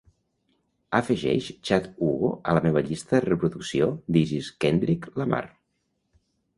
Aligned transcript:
Afegeix 0.99 1.49
Chad 1.69 1.91
Hugo 1.99 2.33
a 2.39 2.57
la 2.61 2.65
meva 2.69 2.85
llista 2.89 3.15
de 3.19 3.23
reproducció 3.29 3.93
This 4.17 4.35
Is 4.43 4.53
Kendrick 4.67 5.11
Lamar. 5.23 5.49